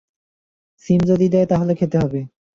[0.85, 2.19] সিম যদি দেয় তাহলে খেতে হবে।